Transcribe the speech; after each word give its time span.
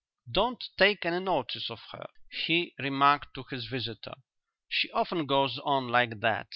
"Don't 0.31 0.63
take 0.79 1.05
any 1.05 1.19
notice 1.19 1.69
of 1.69 1.79
her," 1.91 2.07
he 2.31 2.73
remarked 2.79 3.35
to 3.35 3.43
his 3.51 3.67
visitors, 3.67 4.15
"she 4.67 4.89
often 4.93 5.27
goes 5.27 5.59
on 5.59 5.89
like 5.89 6.21
that. 6.21 6.47